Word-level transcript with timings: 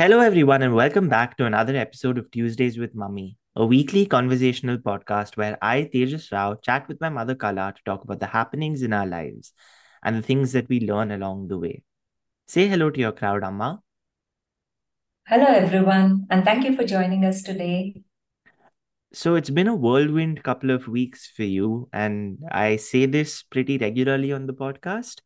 Hello, 0.00 0.20
everyone, 0.20 0.62
and 0.62 0.74
welcome 0.74 1.10
back 1.10 1.36
to 1.36 1.44
another 1.44 1.76
episode 1.76 2.16
of 2.16 2.30
Tuesdays 2.30 2.78
with 2.78 2.94
Mummy, 2.94 3.36
a 3.54 3.66
weekly 3.66 4.06
conversational 4.06 4.78
podcast 4.78 5.36
where 5.36 5.58
I, 5.60 5.90
Tejas 5.92 6.32
Rao, 6.32 6.54
chat 6.54 6.88
with 6.88 7.02
my 7.02 7.10
mother 7.10 7.34
Kala 7.34 7.74
to 7.76 7.82
talk 7.84 8.02
about 8.02 8.18
the 8.18 8.28
happenings 8.28 8.80
in 8.80 8.94
our 8.94 9.06
lives 9.06 9.52
and 10.02 10.16
the 10.16 10.22
things 10.22 10.52
that 10.52 10.70
we 10.70 10.80
learn 10.80 11.10
along 11.10 11.48
the 11.48 11.58
way. 11.58 11.82
Say 12.48 12.66
hello 12.66 12.88
to 12.88 12.98
your 12.98 13.12
crowd, 13.12 13.44
Amma. 13.44 13.82
Hello, 15.26 15.44
everyone, 15.44 16.26
and 16.30 16.46
thank 16.46 16.64
you 16.64 16.74
for 16.74 16.86
joining 16.86 17.26
us 17.26 17.42
today. 17.42 18.02
So, 19.12 19.34
it's 19.34 19.50
been 19.50 19.68
a 19.68 19.76
whirlwind 19.76 20.42
couple 20.42 20.70
of 20.70 20.88
weeks 20.88 21.30
for 21.36 21.42
you, 21.44 21.90
and 21.92 22.38
I 22.50 22.76
say 22.76 23.04
this 23.04 23.42
pretty 23.42 23.76
regularly 23.76 24.32
on 24.32 24.46
the 24.46 24.54
podcast 24.54 25.20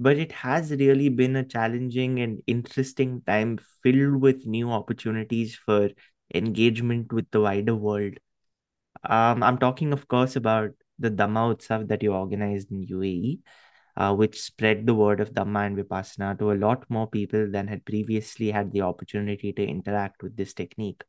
but 0.00 0.16
it 0.16 0.32
has 0.32 0.70
really 0.70 1.10
been 1.10 1.36
a 1.36 1.44
challenging 1.44 2.20
and 2.20 2.42
interesting 2.46 3.20
time 3.26 3.58
filled 3.82 4.16
with 4.16 4.46
new 4.46 4.70
opportunities 4.72 5.54
for 5.54 5.90
engagement 6.34 7.12
with 7.12 7.30
the 7.30 7.40
wider 7.40 7.74
world. 7.74 8.14
Um, 9.04 9.42
I'm 9.42 9.58
talking, 9.58 9.92
of 9.92 10.08
course, 10.08 10.36
about 10.36 10.70
the 10.98 11.10
Dhamma 11.10 11.54
Utsav 11.54 11.88
that 11.88 12.02
you 12.02 12.14
organized 12.14 12.72
in 12.72 12.86
UAE, 12.86 13.40
uh, 13.98 14.14
which 14.14 14.40
spread 14.40 14.86
the 14.86 14.94
word 14.94 15.20
of 15.20 15.34
Dhamma 15.34 15.66
and 15.66 15.76
Vipassana 15.76 16.38
to 16.38 16.52
a 16.52 16.60
lot 16.66 16.88
more 16.88 17.06
people 17.06 17.50
than 17.50 17.68
had 17.68 17.84
previously 17.84 18.50
had 18.50 18.72
the 18.72 18.80
opportunity 18.80 19.52
to 19.52 19.66
interact 19.66 20.22
with 20.22 20.34
this 20.34 20.54
technique. 20.54 21.04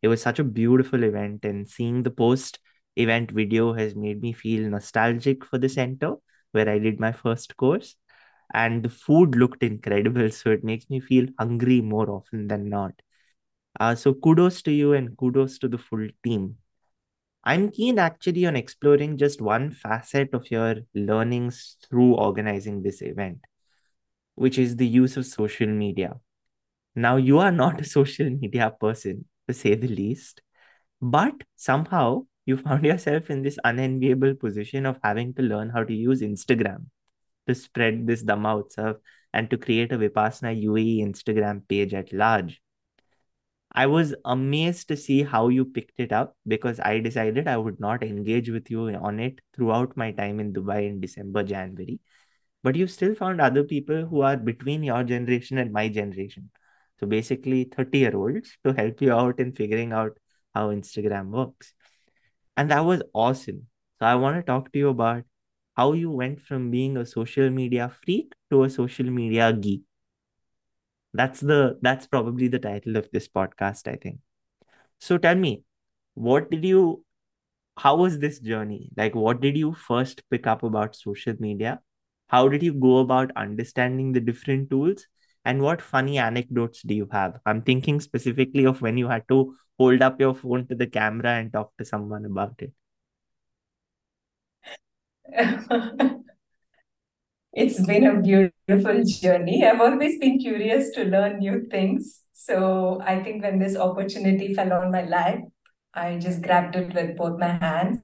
It 0.00 0.08
was 0.08 0.22
such 0.22 0.38
a 0.38 0.44
beautiful 0.44 1.04
event, 1.04 1.44
and 1.44 1.68
seeing 1.68 2.02
the 2.02 2.10
post 2.10 2.60
event 2.96 3.30
video 3.30 3.74
has 3.74 3.94
made 3.94 4.22
me 4.22 4.32
feel 4.32 4.70
nostalgic 4.70 5.44
for 5.44 5.58
the 5.58 5.68
center 5.68 6.14
where 6.52 6.68
I 6.68 6.78
did 6.78 7.00
my 7.00 7.12
first 7.12 7.56
course 7.56 7.96
and 8.54 8.82
the 8.82 8.88
food 8.88 9.34
looked 9.36 9.62
incredible 9.62 10.30
so 10.30 10.50
it 10.50 10.64
makes 10.64 10.88
me 10.90 11.00
feel 11.00 11.26
hungry 11.38 11.80
more 11.80 12.10
often 12.10 12.48
than 12.48 12.68
not. 12.68 12.92
Uh, 13.80 13.94
so 13.94 14.14
kudos 14.14 14.62
to 14.62 14.72
you 14.72 14.92
and 14.92 15.16
kudos 15.16 15.58
to 15.58 15.68
the 15.68 15.78
full 15.78 16.06
team. 16.22 16.56
I'm 17.44 17.70
keen 17.70 17.98
actually 17.98 18.46
on 18.46 18.56
exploring 18.56 19.16
just 19.16 19.40
one 19.40 19.72
facet 19.72 20.32
of 20.32 20.50
your 20.50 20.76
learnings 20.94 21.76
through 21.88 22.14
organizing 22.14 22.82
this 22.82 23.02
event 23.02 23.38
which 24.34 24.58
is 24.58 24.76
the 24.76 24.86
use 24.86 25.16
of 25.16 25.26
social 25.26 25.66
media. 25.66 26.14
Now 26.94 27.16
you 27.16 27.38
are 27.38 27.52
not 27.52 27.80
a 27.80 27.84
social 27.98 28.30
media 28.30 28.72
person 28.80 29.26
to 29.48 29.54
say 29.54 29.74
the 29.74 29.88
least 29.88 30.40
but 31.00 31.34
somehow 31.56 32.26
you 32.46 32.56
found 32.56 32.84
yourself 32.84 33.30
in 33.30 33.42
this 33.42 33.58
unenviable 33.64 34.34
position 34.34 34.86
of 34.86 34.98
having 35.02 35.34
to 35.34 35.42
learn 35.42 35.70
how 35.70 35.82
to 35.84 35.92
use 35.92 36.22
instagram 36.22 36.86
to 37.46 37.54
spread 37.54 38.06
this 38.06 38.22
Dhamma 38.24 38.64
Utsav 38.64 38.96
and 39.32 39.50
to 39.50 39.58
create 39.58 39.92
a 39.92 39.98
Vipassana 39.98 40.62
UAE 40.64 41.00
Instagram 41.00 41.66
page 41.68 41.94
at 41.94 42.12
large. 42.12 42.60
I 43.74 43.86
was 43.86 44.14
amazed 44.24 44.88
to 44.88 44.96
see 44.96 45.22
how 45.22 45.48
you 45.48 45.64
picked 45.64 45.98
it 45.98 46.12
up 46.12 46.36
because 46.46 46.78
I 46.78 47.00
decided 47.00 47.48
I 47.48 47.56
would 47.56 47.80
not 47.80 48.02
engage 48.02 48.50
with 48.50 48.70
you 48.70 48.88
on 48.90 49.18
it 49.18 49.40
throughout 49.54 49.96
my 49.96 50.12
time 50.12 50.40
in 50.40 50.52
Dubai 50.52 50.86
in 50.86 51.00
December, 51.00 51.42
January. 51.42 51.98
But 52.62 52.76
you 52.76 52.86
still 52.86 53.14
found 53.14 53.40
other 53.40 53.64
people 53.64 54.04
who 54.04 54.20
are 54.20 54.36
between 54.36 54.82
your 54.82 55.02
generation 55.04 55.56
and 55.58 55.72
my 55.72 55.88
generation. 55.88 56.50
So 57.00 57.06
basically, 57.06 57.64
30 57.64 57.98
year 57.98 58.14
olds 58.14 58.56
to 58.64 58.72
help 58.72 59.00
you 59.00 59.12
out 59.12 59.40
in 59.40 59.52
figuring 59.52 59.92
out 59.92 60.18
how 60.54 60.68
Instagram 60.68 61.30
works. 61.30 61.72
And 62.56 62.70
that 62.70 62.84
was 62.84 63.02
awesome. 63.14 63.66
So 63.98 64.06
I 64.06 64.16
want 64.16 64.36
to 64.36 64.42
talk 64.42 64.70
to 64.72 64.78
you 64.78 64.90
about 64.90 65.24
how 65.76 65.92
you 65.92 66.10
went 66.10 66.40
from 66.40 66.70
being 66.70 66.96
a 66.96 67.06
social 67.06 67.50
media 67.50 67.90
freak 68.04 68.32
to 68.50 68.64
a 68.64 68.70
social 68.70 69.06
media 69.06 69.52
geek. 69.52 69.82
That's 71.14 71.40
the 71.40 71.78
that's 71.82 72.06
probably 72.06 72.48
the 72.48 72.58
title 72.58 72.96
of 72.96 73.08
this 73.12 73.28
podcast, 73.28 73.88
I 73.88 73.96
think. 73.96 74.18
So 75.00 75.18
tell 75.18 75.34
me, 75.36 75.64
what 76.14 76.50
did 76.50 76.64
you 76.64 77.04
how 77.78 77.96
was 77.96 78.18
this 78.20 78.40
journey? 78.40 78.90
Like 78.96 79.14
what 79.14 79.40
did 79.40 79.56
you 79.56 79.74
first 79.74 80.22
pick 80.30 80.46
up 80.46 80.62
about 80.62 80.96
social 80.96 81.34
media? 81.40 81.80
How 82.28 82.48
did 82.48 82.62
you 82.62 82.74
go 82.74 82.98
about 82.98 83.32
understanding 83.36 84.12
the 84.12 84.20
different 84.20 84.70
tools? 84.70 85.06
And 85.44 85.62
what 85.62 85.82
funny 85.82 86.18
anecdotes 86.18 86.82
do 86.82 86.94
you 86.94 87.08
have? 87.12 87.40
I'm 87.46 87.62
thinking 87.62 88.00
specifically 88.00 88.66
of 88.66 88.82
when 88.82 88.98
you 88.98 89.08
had 89.08 89.28
to 89.28 89.56
hold 89.78 90.02
up 90.02 90.20
your 90.20 90.34
phone 90.34 90.66
to 90.68 90.74
the 90.74 90.86
camera 90.86 91.30
and 91.32 91.52
talk 91.52 91.72
to 91.78 91.84
someone 91.84 92.24
about 92.26 92.54
it. 92.60 92.72
It's 97.52 97.84
been 97.86 98.06
a 98.06 98.20
beautiful 98.20 99.04
journey. 99.04 99.64
I've 99.64 99.80
always 99.80 100.18
been 100.18 100.38
curious 100.38 100.90
to 100.90 101.04
learn 101.04 101.38
new 101.38 101.66
things. 101.70 102.20
So 102.32 103.00
I 103.04 103.22
think 103.22 103.42
when 103.42 103.58
this 103.58 103.76
opportunity 103.76 104.54
fell 104.54 104.72
on 104.72 104.90
my 104.90 105.04
lap, 105.04 105.38
I 105.94 106.18
just 106.18 106.42
grabbed 106.42 106.76
it 106.76 106.94
with 106.94 107.16
both 107.16 107.38
my 107.38 107.52
hands. 107.52 108.02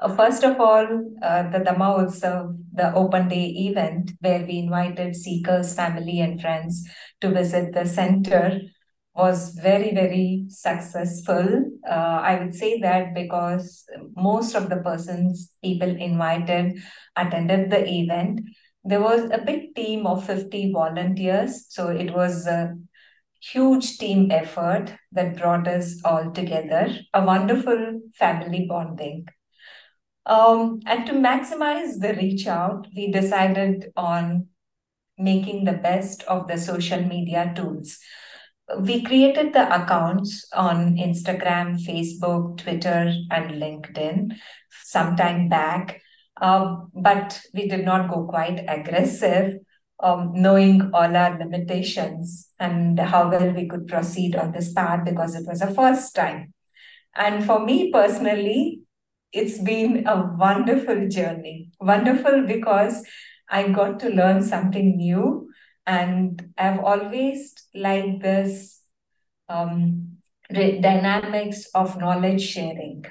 Uh, 0.00 0.14
first 0.14 0.44
of 0.44 0.60
all, 0.60 0.86
uh, 1.22 1.50
the 1.50 1.58
Dhamma 1.58 1.98
Utsav, 1.98 2.56
the 2.72 2.94
open 2.94 3.26
day 3.28 3.46
event 3.46 4.12
where 4.20 4.44
we 4.44 4.58
invited 4.58 5.16
seekers, 5.16 5.74
family, 5.74 6.20
and 6.20 6.40
friends 6.40 6.88
to 7.20 7.30
visit 7.30 7.74
the 7.74 7.84
center 7.84 8.60
was 9.18 9.50
very, 9.50 9.92
very 9.92 10.44
successful. 10.48 11.64
Uh, 11.86 12.20
I 12.22 12.38
would 12.38 12.54
say 12.54 12.80
that 12.80 13.14
because 13.14 13.84
most 14.16 14.54
of 14.54 14.70
the 14.70 14.76
persons, 14.76 15.52
people 15.62 15.90
invited, 15.90 16.78
attended 17.16 17.70
the 17.70 17.84
event. 17.86 18.40
There 18.84 19.00
was 19.02 19.28
a 19.32 19.42
big 19.44 19.74
team 19.74 20.06
of 20.06 20.24
50 20.24 20.72
volunteers. 20.72 21.66
So 21.68 21.88
it 21.88 22.14
was 22.14 22.46
a 22.46 22.76
huge 23.40 23.98
team 23.98 24.30
effort 24.30 24.94
that 25.12 25.36
brought 25.36 25.66
us 25.66 26.00
all 26.04 26.30
together, 26.30 26.88
a 27.12 27.24
wonderful 27.24 28.00
family 28.14 28.66
bonding. 28.68 29.26
Um, 30.26 30.80
and 30.86 31.06
to 31.06 31.12
maximize 31.12 31.98
the 31.98 32.14
reach 32.14 32.46
out, 32.46 32.86
we 32.94 33.10
decided 33.10 33.90
on 33.96 34.46
making 35.18 35.64
the 35.64 35.72
best 35.72 36.22
of 36.24 36.46
the 36.46 36.56
social 36.56 37.02
media 37.02 37.52
tools 37.56 37.98
we 38.76 39.02
created 39.02 39.52
the 39.52 39.66
accounts 39.74 40.46
on 40.52 40.96
Instagram, 40.96 41.78
Facebook, 41.84 42.58
Twitter, 42.58 43.12
and 43.30 43.52
LinkedIn 43.52 44.36
sometime 44.84 45.48
back, 45.48 46.00
uh, 46.40 46.76
but 46.94 47.40
we 47.54 47.66
did 47.68 47.84
not 47.84 48.10
go 48.10 48.26
quite 48.26 48.64
aggressive, 48.68 49.54
um, 50.00 50.32
knowing 50.34 50.90
all 50.92 51.16
our 51.16 51.38
limitations 51.38 52.50
and 52.58 52.98
how 53.00 53.30
well 53.30 53.50
we 53.52 53.66
could 53.66 53.88
proceed 53.88 54.36
on 54.36 54.52
this 54.52 54.72
path 54.72 55.04
because 55.04 55.34
it 55.34 55.46
was 55.46 55.62
a 55.62 55.74
first 55.74 56.14
time. 56.14 56.52
And 57.14 57.44
for 57.44 57.64
me 57.64 57.90
personally, 57.90 58.80
it's 59.32 59.58
been 59.58 60.06
a 60.06 60.34
wonderful 60.38 61.08
journey. 61.08 61.70
Wonderful 61.80 62.46
because 62.46 63.04
I 63.50 63.68
got 63.68 63.98
to 64.00 64.10
learn 64.10 64.42
something 64.42 64.96
new 64.96 65.47
and 65.88 66.52
I've 66.58 66.80
always 66.80 67.54
liked 67.74 68.22
this 68.22 68.82
um, 69.48 70.18
dynamics 70.52 71.66
of 71.74 71.98
knowledge 71.98 72.42
sharing, 72.42 73.06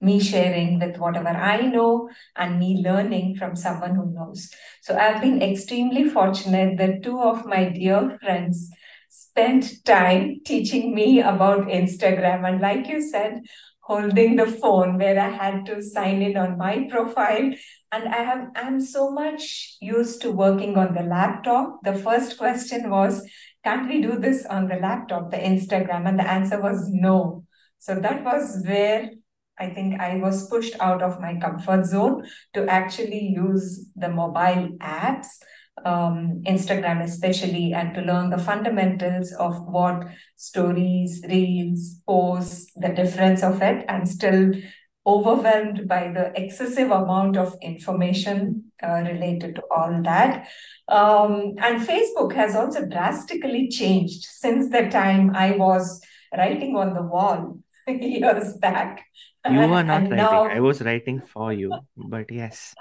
me 0.00 0.18
sharing 0.18 0.80
with 0.80 0.96
whatever 0.96 1.28
I 1.28 1.60
know 1.60 2.08
and 2.34 2.58
me 2.58 2.82
learning 2.82 3.36
from 3.36 3.56
someone 3.56 3.94
who 3.94 4.10
knows. 4.10 4.50
So 4.80 4.96
I've 4.96 5.20
been 5.20 5.42
extremely 5.42 6.08
fortunate 6.08 6.78
that 6.78 7.02
two 7.02 7.20
of 7.20 7.44
my 7.44 7.68
dear 7.68 8.18
friends 8.22 8.70
spent 9.10 9.84
time 9.84 10.40
teaching 10.46 10.94
me 10.94 11.20
about 11.20 11.66
Instagram. 11.66 12.48
And 12.48 12.62
like 12.62 12.88
you 12.88 13.02
said, 13.02 13.42
holding 13.82 14.36
the 14.36 14.46
phone 14.46 14.96
where 14.96 15.18
I 15.18 15.28
had 15.28 15.66
to 15.66 15.82
sign 15.82 16.22
in 16.22 16.38
on 16.38 16.56
my 16.56 16.86
profile. 16.90 17.50
And 17.90 18.08
I 18.08 18.18
have 18.18 18.48
I'm 18.54 18.80
so 18.80 19.10
much 19.10 19.76
used 19.80 20.20
to 20.22 20.30
working 20.30 20.76
on 20.76 20.94
the 20.94 21.02
laptop. 21.02 21.80
The 21.82 21.94
first 21.94 22.36
question 22.36 22.90
was, 22.90 23.26
can't 23.64 23.88
we 23.88 24.02
do 24.02 24.18
this 24.18 24.44
on 24.46 24.68
the 24.68 24.76
laptop, 24.76 25.30
the 25.30 25.38
Instagram? 25.38 26.06
And 26.06 26.18
the 26.18 26.28
answer 26.28 26.60
was 26.60 26.88
no. 26.88 27.44
So 27.78 27.94
that 28.00 28.24
was 28.24 28.62
where 28.66 29.10
I 29.58 29.70
think 29.70 30.00
I 30.00 30.16
was 30.16 30.48
pushed 30.48 30.74
out 30.80 31.02
of 31.02 31.20
my 31.20 31.36
comfort 31.36 31.86
zone 31.86 32.26
to 32.54 32.66
actually 32.68 33.32
use 33.34 33.88
the 33.96 34.08
mobile 34.08 34.76
apps 34.80 35.26
um, 35.84 36.42
Instagram, 36.46 37.02
especially, 37.02 37.72
and 37.72 37.94
to 37.94 38.00
learn 38.00 38.30
the 38.30 38.38
fundamentals 38.38 39.32
of 39.32 39.60
what 39.66 40.06
stories, 40.36 41.22
reels, 41.28 42.00
posts, 42.06 42.70
the 42.76 42.88
difference 42.88 43.42
of 43.42 43.62
it, 43.62 43.84
and 43.88 44.08
still 44.08 44.52
overwhelmed 45.08 45.88
by 45.88 46.12
the 46.12 46.24
excessive 46.40 46.90
amount 46.90 47.36
of 47.36 47.56
information 47.62 48.64
uh, 48.82 49.00
related 49.10 49.54
to 49.54 49.62
all 49.70 50.02
that. 50.02 50.46
Um, 50.88 51.54
and 51.58 51.86
Facebook 51.86 52.34
has 52.34 52.54
also 52.54 52.84
drastically 52.84 53.68
changed 53.68 54.24
since 54.24 54.70
the 54.70 54.88
time 54.90 55.34
I 55.34 55.52
was 55.52 56.02
writing 56.36 56.76
on 56.76 56.92
the 56.92 57.02
wall 57.02 57.58
years 57.88 58.54
back. 58.58 59.06
You 59.48 59.60
were 59.60 59.66
not 59.66 59.86
and 59.86 60.10
writing, 60.10 60.16
now... 60.16 60.42
I 60.44 60.60
was 60.60 60.82
writing 60.82 61.22
for 61.22 61.52
you, 61.52 61.72
but 61.96 62.30
yes. 62.30 62.74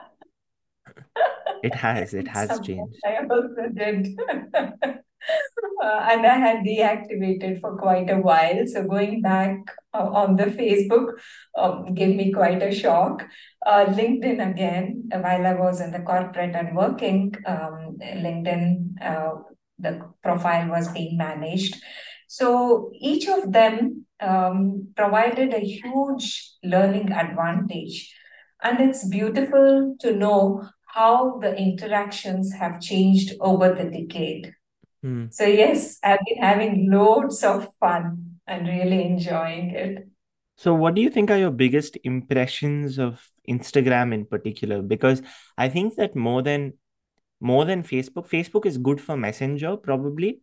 It 1.64 1.74
has. 1.74 2.14
It 2.14 2.28
has 2.28 2.60
changed. 2.60 3.00
I 3.04 3.26
also 3.26 3.68
did. 3.74 4.16
uh, 5.84 6.08
and 6.12 6.26
I 6.26 6.38
had 6.38 6.58
deactivated 6.66 7.62
for 7.62 7.78
quite 7.78 8.10
a 8.10 8.18
while. 8.18 8.66
So 8.68 8.84
going 8.84 9.22
back 9.22 9.58
uh, 9.94 10.10
on 10.10 10.36
the 10.36 10.46
Facebook 10.46 11.14
um, 11.58 11.94
gave 11.94 12.16
me 12.16 12.32
quite 12.32 12.62
a 12.64 12.74
shock. 12.74 13.26
Uh, 13.66 13.86
LinkedIn 13.86 14.52
again, 14.52 15.10
while 15.12 15.46
I 15.46 15.54
was 15.54 15.82
in 15.82 15.92
the 15.92 16.00
corporate 16.00 16.56
and 16.56 16.76
working, 16.76 17.36
um, 17.46 17.98
LinkedIn, 18.02 19.02
uh, 19.02 19.32
the 19.80 20.02
profile 20.24 20.70
was 20.70 20.88
being 20.90 21.18
managed. 21.18 21.76
So 22.28 22.92
each 23.00 23.28
of 23.28 23.52
them 23.52 24.06
um, 24.20 24.90
provided 24.96 25.54
a 25.54 25.60
huge 25.60 26.52
learning 26.64 27.12
advantage. 27.12 28.14
And 28.64 28.80
it's 28.80 29.08
beautiful 29.08 29.96
to 30.00 30.16
know 30.16 30.68
how 30.88 31.38
the 31.40 31.56
interactions 31.56 32.54
have 32.54 32.82
changed 32.82 33.36
over 33.40 33.74
the 33.74 33.86
decade. 33.86 34.54
Hmm. 35.08 35.28
So, 35.32 35.46
yes, 35.46 36.00
I've 36.04 36.20
been 36.26 36.42
having 36.42 36.92
loads 36.92 37.42
of 37.42 37.70
fun 37.80 38.40
and 38.46 38.68
really 38.68 39.06
enjoying 39.06 39.70
it. 39.70 40.10
So, 40.58 40.74
what 40.74 40.96
do 40.96 41.02
you 41.02 41.10
think 41.10 41.32
are 41.32 41.38
your 41.38 41.52
biggest 41.52 41.98
impressions 42.04 43.00
of 43.00 43.26
Instagram 43.48 44.14
in 44.14 44.26
particular? 44.26 44.82
Because 44.82 45.22
I 45.58 45.70
think 45.70 45.96
that 45.96 46.14
more 46.14 46.42
than 46.42 46.74
more 47.40 47.64
than 47.64 47.84
Facebook, 47.84 48.28
Facebook 48.28 48.66
is 48.66 48.78
good 48.78 49.00
for 49.00 49.16
Messenger 49.16 49.78
probably, 49.78 50.42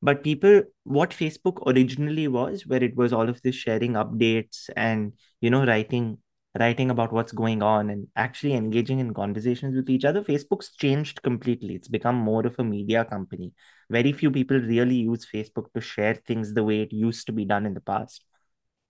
but 0.00 0.22
people 0.22 0.62
what 0.84 1.10
Facebook 1.10 1.60
originally 1.66 2.28
was, 2.28 2.66
where 2.66 2.82
it 2.82 2.96
was 2.96 3.12
all 3.12 3.28
of 3.28 3.42
this 3.42 3.56
sharing 3.56 3.92
updates 3.92 4.70
and 4.74 5.12
you 5.42 5.50
know 5.50 5.66
writing 5.66 6.16
writing 6.58 6.90
about 6.90 7.12
what's 7.12 7.32
going 7.32 7.62
on 7.62 7.90
and 7.90 8.08
actually 8.16 8.54
engaging 8.54 8.98
in 8.98 9.14
conversations 9.14 9.76
with 9.76 9.88
each 9.88 10.04
other, 10.04 10.22
Facebook's 10.22 10.74
changed 10.74 11.22
completely. 11.22 11.74
It's 11.74 11.88
become 11.88 12.16
more 12.16 12.46
of 12.46 12.56
a 12.58 12.64
media 12.64 13.04
company. 13.04 13.52
Very 13.90 14.12
few 14.12 14.30
people 14.30 14.58
really 14.58 14.96
use 14.96 15.26
Facebook 15.32 15.72
to 15.74 15.80
share 15.80 16.14
things 16.14 16.54
the 16.54 16.64
way 16.64 16.80
it 16.80 16.92
used 16.92 17.26
to 17.26 17.32
be 17.32 17.44
done 17.44 17.66
in 17.66 17.74
the 17.74 17.80
past 17.80 18.24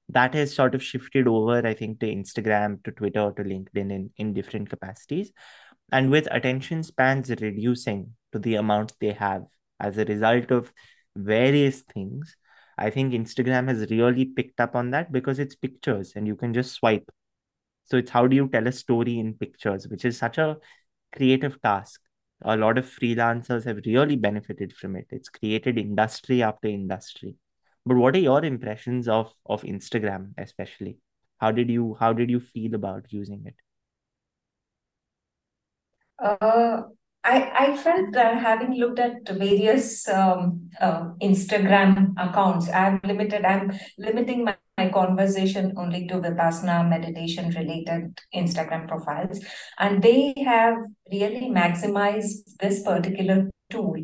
that 0.09 0.35
has 0.35 0.55
sort 0.55 0.75
of 0.75 0.83
shifted 0.83 1.29
over, 1.29 1.67
I 1.67 1.75
think, 1.75 2.01
to 2.01 2.07
Instagram, 2.07 2.83
to 2.85 2.93
Twitter, 2.93 3.33
to 3.37 3.45
LinkedIn 3.45 3.93
in, 3.93 4.11
in 4.17 4.33
different 4.33 4.71
capacities. 4.71 5.33
And 5.93 6.11
with 6.11 6.29
attention 6.31 6.83
spans 6.83 7.31
reducing 7.31 8.15
to 8.33 8.39
the 8.39 8.57
amount 8.57 8.95
they 9.01 9.13
have 9.13 9.45
as 9.81 9.99
a 9.99 10.05
result 10.05 10.51
of 10.51 10.73
various 11.15 11.83
things, 11.83 12.37
I 12.77 12.91
think 12.91 13.13
Instagram 13.13 13.69
has 13.69 13.91
really 13.91 14.25
picked 14.25 14.61
up 14.61 14.77
on 14.77 14.91
that 14.91 15.13
because 15.13 15.39
it's 15.39 15.55
pictures 15.55 16.13
and 16.15 16.27
you 16.27 16.37
can 16.37 16.55
just 16.55 16.73
swipe. 16.73 17.11
So 17.89 17.97
it's 17.97 18.11
how 18.11 18.27
do 18.27 18.37
you 18.37 18.49
tell 18.49 18.67
a 18.67 18.73
story 18.73 19.19
in 19.19 19.35
pictures, 19.35 19.89
which 19.89 20.05
is 20.05 20.19
such 20.19 20.39
a 20.39 20.59
creative 21.17 21.61
task. 21.63 22.01
A 22.43 22.57
lot 22.57 22.79
of 22.79 22.87
freelancers 22.87 23.65
have 23.65 23.81
really 23.87 24.17
benefited 24.17 24.73
from 24.73 24.97
it. 24.97 25.07
It's 25.11 25.29
created 25.29 25.79
industry 25.79 26.43
after 26.43 26.69
industry. 26.69 27.37
But 27.85 27.97
what 27.97 28.15
are 28.15 28.21
your 28.21 28.45
impressions 28.45 29.09
of 29.09 29.33
of 29.47 29.63
Instagram, 29.63 30.35
especially? 30.39 30.99
How 31.41 31.51
did 31.53 31.71
you 31.71 31.97
how 31.99 32.13
did 32.13 32.31
you 32.31 32.41
feel 32.41 32.75
about 32.75 33.13
using 33.13 33.45
it? 33.47 33.55
Uh, 36.19 36.83
I, 37.25 37.51
I 37.73 37.77
felt 37.77 38.13
that 38.13 38.39
having 38.41 38.75
looked 38.75 38.99
at 38.99 39.29
various 39.29 40.09
um, 40.09 40.71
uh, 40.81 41.11
Instagram 41.23 42.15
accounts, 42.17 42.69
I'm 42.71 43.01
limited, 43.05 43.45
I'm 43.45 43.73
limiting 43.99 44.45
my, 44.45 44.57
my 44.79 44.89
conversation 44.89 45.75
only 45.77 46.07
to 46.07 46.21
Vipassana 46.21 46.89
meditation 46.89 47.51
related 47.51 48.19
Instagram 48.35 48.87
profiles. 48.87 49.45
And 49.79 50.03
they 50.03 50.35
have 50.47 50.77
really 51.11 51.51
maximized 51.51 52.57
this 52.61 52.83
particular 52.83 53.51
tool 53.71 53.97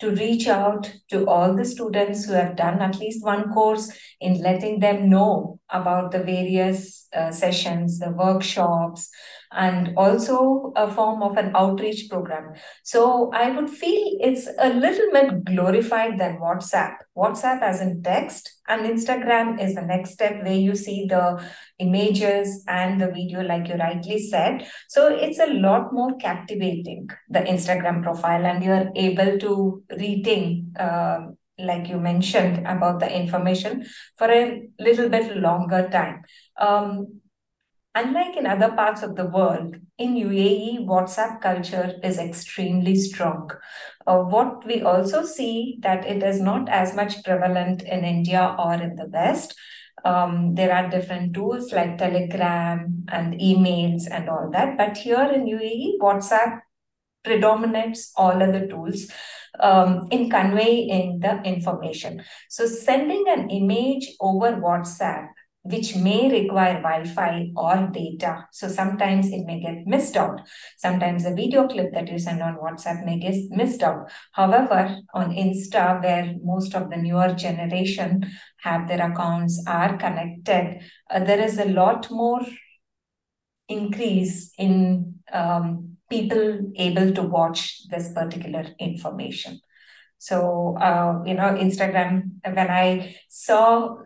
to 0.00 0.10
reach 0.10 0.48
out 0.48 0.92
to 1.08 1.26
all 1.28 1.54
the 1.54 1.64
students 1.64 2.24
who 2.24 2.32
have 2.32 2.56
done 2.56 2.80
at 2.80 2.98
least 2.98 3.24
one 3.24 3.52
course 3.52 3.92
in 4.20 4.40
letting 4.40 4.80
them 4.80 5.08
know 5.08 5.60
about 5.70 6.10
the 6.10 6.18
various 6.18 7.06
uh, 7.14 7.30
sessions, 7.30 7.98
the 8.00 8.10
workshops, 8.10 9.10
and 9.52 9.92
also 9.96 10.72
a 10.74 10.90
form 10.90 11.22
of 11.22 11.36
an 11.36 11.52
outreach 11.54 12.08
program. 12.10 12.54
So 12.82 13.30
I 13.32 13.50
would 13.50 13.70
feel 13.70 14.18
it's 14.20 14.48
a 14.58 14.70
little 14.70 15.12
bit 15.12 15.44
glorified 15.44 16.18
than 16.18 16.38
WhatsApp. 16.38 16.96
WhatsApp 17.16 17.62
as 17.62 17.80
in 17.80 18.02
text, 18.02 18.50
and 18.66 18.86
Instagram 18.86 19.62
is 19.62 19.74
the 19.74 19.82
next 19.82 20.12
step 20.12 20.42
where 20.42 20.52
you 20.52 20.74
see 20.74 21.06
the 21.08 21.42
images 21.78 22.64
and 22.66 23.00
the 23.00 23.08
video, 23.08 23.42
like 23.42 23.68
you 23.68 23.74
rightly 23.74 24.18
said. 24.18 24.66
So 24.88 25.08
it's 25.08 25.38
a 25.38 25.46
lot 25.46 25.92
more 25.92 26.16
captivating, 26.16 27.08
the 27.28 27.40
Instagram 27.40 28.02
profile, 28.02 28.44
and 28.44 28.64
you're 28.64 28.90
able 28.96 29.38
to 29.38 29.82
retain. 29.90 30.74
Uh, 30.78 31.18
like 31.56 31.88
you 31.88 32.00
mentioned 32.00 32.66
about 32.66 32.98
the 32.98 33.08
information 33.08 33.86
for 34.16 34.28
a 34.28 34.66
little 34.80 35.08
bit 35.08 35.36
longer 35.36 35.88
time 35.88 36.20
um, 36.58 37.20
Unlike 37.96 38.36
in 38.38 38.46
other 38.46 38.72
parts 38.72 39.02
of 39.04 39.14
the 39.14 39.26
world, 39.26 39.76
in 39.98 40.16
UAE, 40.16 40.84
WhatsApp 40.84 41.40
culture 41.40 41.94
is 42.02 42.18
extremely 42.18 42.96
strong. 42.96 43.50
Uh, 44.04 44.18
what 44.18 44.66
we 44.66 44.82
also 44.82 45.24
see 45.24 45.78
that 45.82 46.04
it 46.04 46.20
is 46.22 46.40
not 46.40 46.68
as 46.68 46.96
much 46.96 47.22
prevalent 47.22 47.82
in 47.82 48.04
India 48.04 48.56
or 48.58 48.74
in 48.74 48.96
the 48.96 49.06
West. 49.06 49.54
Um, 50.04 50.56
there 50.56 50.74
are 50.74 50.90
different 50.90 51.34
tools 51.34 51.72
like 51.72 51.96
Telegram 51.96 53.04
and 53.08 53.34
emails 53.34 54.10
and 54.10 54.28
all 54.28 54.50
that. 54.50 54.76
But 54.76 54.96
here 54.96 55.30
in 55.32 55.46
UAE, 55.46 55.98
WhatsApp 56.00 56.62
predominates 57.22 58.12
all 58.16 58.42
other 58.42 58.66
tools 58.66 59.08
um, 59.60 60.08
in 60.10 60.30
conveying 60.30 61.20
the 61.20 61.40
information. 61.42 62.24
So 62.50 62.66
sending 62.66 63.24
an 63.28 63.50
image 63.50 64.10
over 64.20 64.52
WhatsApp 64.56 65.28
which 65.64 65.96
may 65.96 66.30
require 66.30 66.82
Wi-Fi 66.82 67.50
or 67.56 67.88
data. 67.90 68.46
So 68.52 68.68
sometimes 68.68 69.32
it 69.32 69.46
may 69.46 69.60
get 69.60 69.86
missed 69.86 70.14
out. 70.14 70.42
Sometimes 70.76 71.24
a 71.24 71.34
video 71.34 71.66
clip 71.66 71.92
that 71.94 72.10
you 72.10 72.18
send 72.18 72.42
on 72.42 72.58
WhatsApp 72.58 73.04
may 73.04 73.18
get 73.18 73.34
missed 73.50 73.82
out. 73.82 74.10
However, 74.32 74.98
on 75.14 75.30
Insta, 75.30 76.02
where 76.02 76.34
most 76.42 76.74
of 76.74 76.90
the 76.90 76.96
newer 76.96 77.32
generation 77.32 78.30
have 78.58 78.86
their 78.88 79.10
accounts 79.10 79.64
are 79.66 79.96
connected, 79.96 80.82
uh, 81.10 81.24
there 81.24 81.40
is 81.40 81.58
a 81.58 81.64
lot 81.64 82.10
more 82.10 82.42
increase 83.66 84.52
in 84.58 85.14
um, 85.32 85.96
people 86.10 86.72
able 86.76 87.10
to 87.14 87.22
watch 87.22 87.88
this 87.88 88.12
particular 88.12 88.66
information. 88.78 89.60
So, 90.18 90.76
uh, 90.78 91.22
you 91.24 91.34
know, 91.34 91.54
Instagram, 91.54 92.32
when 92.44 92.70
I 92.70 93.16
saw 93.28 93.96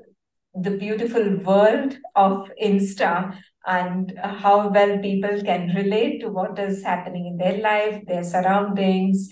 the 0.62 0.76
beautiful 0.76 1.36
world 1.36 1.96
of 2.14 2.50
Insta 2.62 3.38
and 3.66 4.18
how 4.22 4.68
well 4.68 4.98
people 4.98 5.42
can 5.42 5.74
relate 5.74 6.20
to 6.20 6.28
what 6.28 6.58
is 6.58 6.82
happening 6.82 7.26
in 7.26 7.36
their 7.36 7.58
life, 7.58 8.04
their 8.06 8.24
surroundings. 8.24 9.28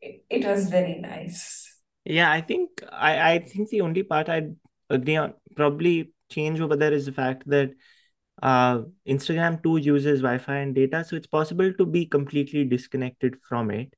It, 0.00 0.24
it 0.30 0.46
was 0.46 0.68
very 0.68 0.98
nice. 0.98 1.64
Yeah, 2.04 2.30
I 2.30 2.40
think 2.40 2.82
I, 2.90 3.32
I 3.32 3.38
think 3.40 3.68
the 3.68 3.80
only 3.80 4.02
part 4.02 4.28
I'd 4.28 4.54
agree 4.88 5.16
on 5.16 5.34
probably 5.56 6.12
change 6.30 6.60
over 6.60 6.76
there 6.76 6.92
is 6.92 7.06
the 7.06 7.12
fact 7.12 7.42
that 7.48 7.70
uh, 8.42 8.82
Instagram 9.06 9.62
too 9.62 9.78
uses 9.78 10.20
Wi-Fi 10.20 10.56
and 10.56 10.74
data, 10.74 11.04
so 11.04 11.16
it's 11.16 11.26
possible 11.26 11.72
to 11.74 11.84
be 11.84 12.06
completely 12.06 12.64
disconnected 12.64 13.36
from 13.48 13.70
it. 13.70 13.92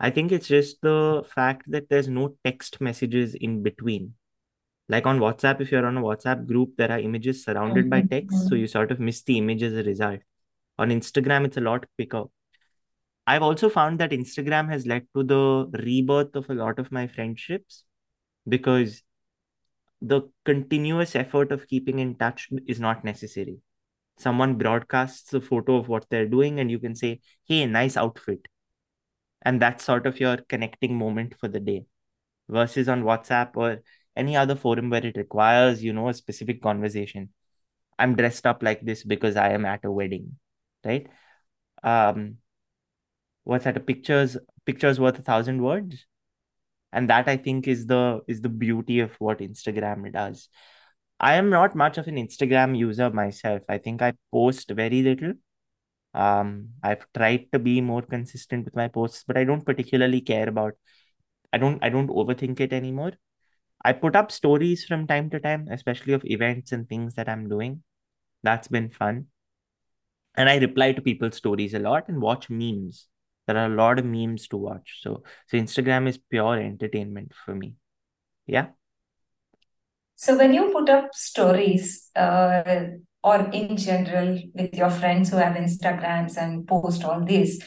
I 0.00 0.10
think 0.10 0.32
it's 0.32 0.48
just 0.48 0.80
the 0.80 1.24
fact 1.34 1.70
that 1.70 1.88
there's 1.88 2.08
no 2.08 2.36
text 2.44 2.80
messages 2.80 3.34
in 3.34 3.62
between 3.62 4.14
like 4.88 5.06
on 5.06 5.18
WhatsApp, 5.18 5.60
if 5.60 5.72
you're 5.72 5.86
on 5.86 5.96
a 5.96 6.02
WhatsApp 6.02 6.46
group, 6.46 6.76
there 6.76 6.92
are 6.92 6.98
images 6.98 7.44
surrounded 7.44 7.88
by 7.88 8.02
text, 8.02 8.36
so 8.36 8.44
mm-hmm. 8.50 8.56
you 8.56 8.66
sort 8.66 8.90
of 8.90 9.00
miss 9.00 9.22
the 9.22 9.38
image 9.38 9.62
as 9.62 9.72
a 9.72 9.82
result. 9.82 10.20
On 10.78 10.90
Instagram, 10.90 11.46
it's 11.46 11.56
a 11.56 11.60
lot 11.60 11.86
quicker. 11.96 12.24
I've 13.26 13.42
also 13.42 13.70
found 13.70 14.00
that 14.00 14.10
Instagram 14.10 14.68
has 14.68 14.86
led 14.86 15.06
to 15.16 15.22
the 15.22 15.70
rebirth 15.82 16.36
of 16.36 16.50
a 16.50 16.54
lot 16.54 16.78
of 16.78 16.92
my 16.92 17.06
friendships 17.06 17.84
because 18.46 19.02
the 20.02 20.22
continuous 20.44 21.16
effort 21.16 21.50
of 21.50 21.66
keeping 21.66 21.98
in 21.98 22.16
touch 22.16 22.48
is 22.66 22.78
not 22.78 23.04
necessary. 23.04 23.58
Someone 24.18 24.56
broadcasts 24.56 25.32
a 25.32 25.40
photo 25.40 25.76
of 25.76 25.88
what 25.88 26.06
they're 26.10 26.28
doing, 26.28 26.60
and 26.60 26.70
you 26.70 26.78
can 26.78 26.94
say, 26.94 27.20
Hey, 27.48 27.64
nice 27.64 27.96
outfit. 27.96 28.46
And 29.40 29.60
that's 29.60 29.84
sort 29.84 30.06
of 30.06 30.20
your 30.20 30.38
connecting 30.48 30.96
moment 30.96 31.34
for 31.38 31.48
the 31.48 31.60
day. 31.60 31.86
Versus 32.48 32.88
on 32.88 33.04
WhatsApp 33.04 33.56
or 33.56 33.82
any 34.16 34.36
other 34.36 34.54
forum 34.56 34.90
where 34.90 35.04
it 35.04 35.16
requires, 35.16 35.82
you 35.82 35.92
know, 35.92 36.08
a 36.08 36.14
specific 36.14 36.62
conversation. 36.62 37.30
I'm 37.98 38.16
dressed 38.16 38.46
up 38.46 38.62
like 38.62 38.80
this 38.82 39.04
because 39.04 39.36
I 39.36 39.50
am 39.50 39.64
at 39.64 39.84
a 39.84 39.90
wedding, 39.90 40.36
right? 40.84 41.06
Um, 41.82 42.38
what's 43.44 43.64
that? 43.64 43.76
A 43.76 43.80
pictures 43.80 44.36
pictures 44.66 44.98
worth 45.00 45.18
a 45.18 45.22
thousand 45.22 45.62
words, 45.62 46.06
and 46.92 47.10
that 47.10 47.28
I 47.28 47.36
think 47.36 47.68
is 47.68 47.86
the 47.86 48.20
is 48.26 48.40
the 48.40 48.48
beauty 48.48 49.00
of 49.00 49.14
what 49.18 49.38
Instagram 49.38 50.10
does. 50.12 50.48
I 51.20 51.34
am 51.34 51.50
not 51.50 51.74
much 51.74 51.98
of 51.98 52.08
an 52.08 52.16
Instagram 52.16 52.76
user 52.76 53.10
myself. 53.10 53.62
I 53.68 53.78
think 53.78 54.02
I 54.02 54.14
post 54.32 54.70
very 54.70 55.02
little. 55.02 55.34
Um, 56.14 56.70
I've 56.82 57.06
tried 57.14 57.52
to 57.52 57.58
be 57.58 57.80
more 57.80 58.02
consistent 58.02 58.64
with 58.64 58.76
my 58.76 58.88
posts, 58.88 59.24
but 59.26 59.36
I 59.36 59.44
don't 59.44 59.64
particularly 59.66 60.20
care 60.20 60.48
about 60.48 60.74
I 61.52 61.58
don't 61.58 61.82
I 61.84 61.88
don't 61.88 62.08
overthink 62.08 62.60
it 62.60 62.72
anymore. 62.72 63.12
I 63.84 63.92
put 63.92 64.16
up 64.16 64.32
stories 64.32 64.84
from 64.84 65.06
time 65.06 65.30
to 65.30 65.40
time, 65.40 65.68
especially 65.70 66.14
of 66.14 66.24
events 66.24 66.72
and 66.72 66.88
things 66.88 67.14
that 67.14 67.28
I'm 67.28 67.48
doing. 67.48 67.82
That's 68.42 68.68
been 68.68 68.90
fun. 68.90 69.26
And 70.36 70.48
I 70.48 70.56
reply 70.56 70.92
to 70.92 71.02
people's 71.02 71.36
stories 71.36 71.74
a 71.74 71.78
lot 71.78 72.08
and 72.08 72.20
watch 72.20 72.50
memes. 72.50 73.06
There 73.46 73.56
are 73.56 73.66
a 73.66 73.76
lot 73.76 73.98
of 73.98 74.06
memes 74.06 74.48
to 74.48 74.56
watch. 74.56 75.00
So 75.02 75.22
so 75.48 75.56
Instagram 75.56 76.08
is 76.08 76.18
pure 76.18 76.58
entertainment 76.58 77.32
for 77.44 77.54
me. 77.54 77.74
Yeah. 78.46 78.68
So 80.16 80.38
when 80.38 80.54
you 80.54 80.70
put 80.72 80.88
up 80.88 81.14
stories, 81.14 82.10
uh, 82.16 82.84
or 83.22 83.50
in 83.50 83.76
general 83.76 84.38
with 84.54 84.74
your 84.74 84.90
friends 84.90 85.30
who 85.30 85.36
have 85.36 85.56
Instagrams 85.56 86.36
and 86.36 86.66
post 86.66 87.04
all 87.04 87.24
this, 87.24 87.60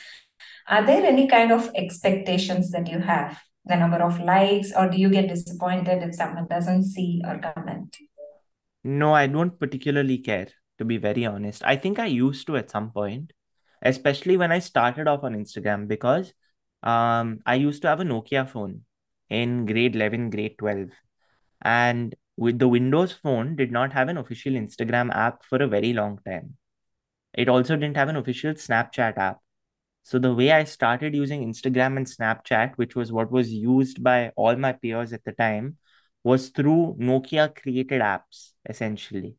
are 0.67 0.86
there 0.86 1.05
any 1.05 1.27
kind 1.27 1.51
of 1.51 1.69
expectations 1.75 2.71
that 2.71 2.88
you 2.89 3.00
have? 3.00 3.39
The 3.67 3.75
number 3.75 3.97
of 3.97 4.19
likes, 4.19 4.71
or 4.71 4.89
do 4.89 4.97
you 4.97 5.09
get 5.09 5.27
disappointed 5.27 6.01
if 6.01 6.15
someone 6.15 6.47
doesn't 6.47 6.86
see 6.86 7.21
or 7.25 7.39
comment? 7.39 7.97
No, 8.83 9.13
I 9.13 9.27
don't 9.27 9.59
particularly 9.59 10.19
care, 10.19 10.47
to 10.77 10.86
be 10.86 10.97
very 10.97 11.25
honest. 11.25 11.63
I 11.65 11.75
think 11.75 12.00
I 12.00 12.05
used 12.05 12.47
to 12.47 12.55
at 12.57 12.69
some 12.69 12.91
point, 12.91 13.33
especially 13.81 14.38
when 14.38 14.51
I 14.51 14.59
started 14.59 15.07
off 15.07 15.24
on 15.24 15.36
Instagram, 15.36 15.88
because 15.88 16.33
um, 16.83 17.39
I 17.45 17.55
used 17.55 17.81
to 17.81 17.89
have 17.89 18.00
a 18.00 18.05
Nokia 18.05 18.50
phone 18.50 18.81
in 19.29 19.65
grade 19.65 19.95
11, 19.95 20.29
grade 20.29 20.57
12. 20.57 20.89
And 21.62 22.15
with 22.38 22.59
the 22.59 22.67
Windows 22.67 23.12
phone 23.12 23.55
did 23.55 23.71
not 23.71 23.91
have 23.93 24.07
an 24.07 24.17
official 24.17 24.53
Instagram 24.53 25.13
app 25.13 25.43
for 25.43 25.62
a 25.62 25.67
very 25.67 25.91
long 25.91 26.19
time. 26.25 26.55
It 27.33 27.50
also 27.50 27.75
didn't 27.75 27.97
have 27.97 28.09
an 28.09 28.15
official 28.15 28.53
Snapchat 28.53 29.17
app. 29.17 29.39
So 30.07 30.19
the 30.19 30.33
way 30.33 30.53
I 30.53 30.63
started 30.63 31.13
using 31.13 31.45
Instagram 31.45 31.97
and 31.97 32.05
Snapchat, 32.05 32.77
which 32.77 32.95
was 32.95 33.11
what 33.11 33.29
was 33.29 33.51
used 33.51 34.01
by 34.01 34.29
all 34.37 34.55
my 34.55 34.71
peers 34.71 35.11
at 35.11 35.25
the 35.25 35.33
time, 35.33 35.79
was 36.23 36.47
through 36.47 36.95
Nokia 36.97 37.53
created 37.53 38.01
apps, 38.01 38.53
essentially. 38.69 39.35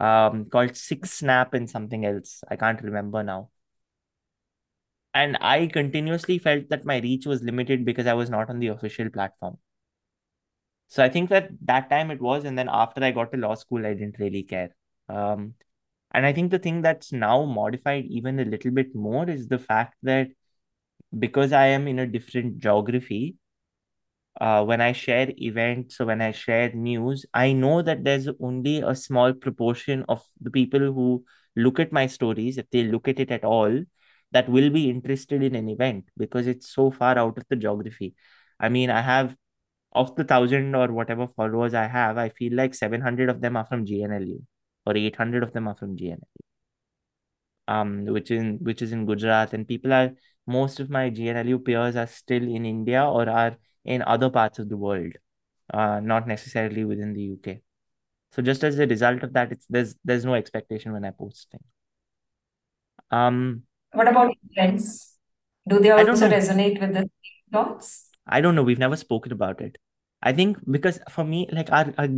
Um, 0.00 0.46
called 0.46 0.76
Six 0.76 1.12
Snap 1.12 1.52
and 1.52 1.68
something 1.68 2.06
else. 2.06 2.42
I 2.50 2.56
can't 2.56 2.80
remember 2.80 3.22
now. 3.22 3.50
And 5.12 5.36
I 5.42 5.66
continuously 5.66 6.38
felt 6.38 6.70
that 6.70 6.86
my 6.86 7.00
reach 7.00 7.26
was 7.26 7.42
limited 7.42 7.84
because 7.84 8.06
I 8.06 8.14
was 8.14 8.30
not 8.30 8.48
on 8.48 8.60
the 8.60 8.68
official 8.68 9.10
platform. 9.10 9.58
So 10.86 11.04
I 11.04 11.10
think 11.10 11.28
that 11.28 11.50
that 11.66 11.90
time 11.90 12.10
it 12.10 12.22
was, 12.22 12.44
and 12.44 12.58
then 12.58 12.70
after 12.72 13.04
I 13.04 13.10
got 13.10 13.30
to 13.32 13.38
law 13.38 13.56
school, 13.56 13.84
I 13.84 13.92
didn't 13.92 14.18
really 14.18 14.42
care. 14.42 14.74
Um, 15.10 15.52
and 16.12 16.24
I 16.26 16.32
think 16.32 16.50
the 16.50 16.58
thing 16.58 16.82
that's 16.82 17.12
now 17.12 17.44
modified 17.44 18.06
even 18.06 18.40
a 18.40 18.44
little 18.44 18.70
bit 18.70 18.94
more 18.94 19.28
is 19.28 19.48
the 19.48 19.58
fact 19.58 19.96
that 20.02 20.28
because 21.18 21.52
I 21.52 21.66
am 21.68 21.88
in 21.88 21.98
a 21.98 22.06
different 22.06 22.58
geography, 22.58 23.36
uh, 24.40 24.64
when 24.64 24.80
I 24.80 24.92
share 24.92 25.32
events 25.38 26.00
or 26.00 26.06
when 26.06 26.22
I 26.22 26.32
share 26.32 26.72
news, 26.72 27.26
I 27.34 27.52
know 27.52 27.82
that 27.82 28.04
there's 28.04 28.28
only 28.40 28.80
a 28.80 28.94
small 28.94 29.32
proportion 29.32 30.04
of 30.08 30.22
the 30.40 30.50
people 30.50 30.80
who 30.80 31.24
look 31.56 31.80
at 31.80 31.92
my 31.92 32.06
stories, 32.06 32.58
if 32.58 32.70
they 32.70 32.84
look 32.84 33.08
at 33.08 33.18
it 33.18 33.30
at 33.30 33.44
all, 33.44 33.82
that 34.32 34.48
will 34.48 34.70
be 34.70 34.90
interested 34.90 35.42
in 35.42 35.54
an 35.54 35.68
event 35.68 36.04
because 36.16 36.46
it's 36.46 36.68
so 36.72 36.90
far 36.90 37.18
out 37.18 37.38
of 37.38 37.44
the 37.48 37.56
geography. 37.56 38.14
I 38.60 38.68
mean, 38.68 38.90
I 38.90 39.00
have 39.00 39.36
of 39.92 40.16
the 40.16 40.24
thousand 40.24 40.74
or 40.74 40.92
whatever 40.92 41.28
followers 41.28 41.74
I 41.74 41.86
have, 41.86 42.18
I 42.18 42.28
feel 42.30 42.54
like 42.54 42.74
700 42.74 43.30
of 43.30 43.40
them 43.40 43.56
are 43.56 43.66
from 43.66 43.86
GNLU 43.86 44.42
or 44.88 44.96
800 44.96 45.42
of 45.42 45.52
them 45.52 45.68
are 45.68 45.74
from 45.74 45.96
GNLU. 45.96 46.22
Um, 47.68 48.06
which 48.06 48.30
in 48.30 48.58
which 48.62 48.80
is 48.80 48.92
in 48.92 49.04
Gujarat, 49.04 49.52
and 49.52 49.68
people 49.68 49.92
are 49.92 50.12
most 50.46 50.80
of 50.80 50.88
my 50.88 51.10
GNLU 51.10 51.62
peers 51.64 51.96
are 51.96 52.06
still 52.06 52.42
in 52.42 52.64
India 52.64 53.04
or 53.04 53.28
are 53.28 53.58
in 53.84 54.02
other 54.02 54.30
parts 54.30 54.58
of 54.58 54.70
the 54.70 54.76
world, 54.76 55.12
uh, 55.72 56.00
not 56.00 56.26
necessarily 56.26 56.84
within 56.84 57.12
the 57.12 57.20
UK. 57.34 57.58
So 58.32 58.40
just 58.40 58.64
as 58.64 58.78
a 58.78 58.86
result 58.86 59.22
of 59.22 59.34
that, 59.34 59.52
it's 59.52 59.66
there's 59.68 59.94
there's 60.04 60.24
no 60.24 60.34
expectation 60.34 60.92
when 60.92 61.04
I 61.04 61.10
post 61.10 61.48
things. 61.50 61.64
Um, 63.10 63.64
what 63.92 64.08
about 64.08 64.34
friends? 64.54 65.18
Do 65.66 65.78
they 65.80 65.90
also 65.90 66.28
resonate 66.28 66.80
with 66.80 66.94
the 66.94 67.10
thoughts? 67.52 68.08
I 68.26 68.40
don't 68.40 68.54
know. 68.54 68.62
We've 68.62 68.78
never 68.78 68.96
spoken 68.96 69.32
about 69.32 69.60
it. 69.60 69.76
I 70.22 70.32
think 70.32 70.58
because 70.70 70.98
for 71.10 71.24
me, 71.24 71.48
like 71.52 71.70
our, 71.70 71.92
our 71.96 72.08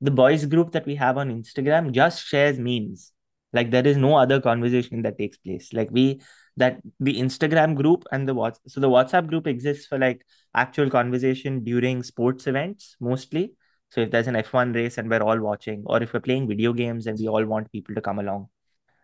the 0.00 0.10
boys 0.10 0.44
group 0.46 0.72
that 0.72 0.86
we 0.86 0.96
have 0.96 1.16
on 1.18 1.30
Instagram 1.30 1.92
just 1.92 2.24
shares 2.24 2.58
memes. 2.58 3.12
Like 3.52 3.70
there 3.70 3.86
is 3.86 3.96
no 3.96 4.16
other 4.16 4.40
conversation 4.40 5.02
that 5.02 5.16
takes 5.16 5.36
place. 5.38 5.72
Like 5.72 5.88
we 5.92 6.20
that 6.56 6.80
the 6.98 7.20
Instagram 7.20 7.76
group 7.76 8.04
and 8.10 8.28
the 8.28 8.34
WhatsApp 8.34 8.58
so 8.66 8.80
the 8.80 8.88
WhatsApp 8.88 9.28
group 9.28 9.46
exists 9.46 9.86
for 9.86 9.98
like 9.98 10.26
actual 10.54 10.90
conversation 10.90 11.62
during 11.62 12.02
sports 12.02 12.48
events 12.48 12.96
mostly. 13.00 13.54
So 13.90 14.00
if 14.00 14.10
there's 14.10 14.26
an 14.26 14.34
F1 14.34 14.74
race 14.74 14.98
and 14.98 15.08
we're 15.08 15.22
all 15.22 15.38
watching, 15.38 15.84
or 15.86 16.02
if 16.02 16.12
we're 16.12 16.20
playing 16.20 16.48
video 16.48 16.72
games 16.72 17.06
and 17.06 17.16
we 17.16 17.28
all 17.28 17.44
want 17.44 17.70
people 17.70 17.94
to 17.94 18.00
come 18.00 18.18
along, 18.18 18.48